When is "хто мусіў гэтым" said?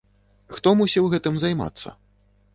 0.55-1.37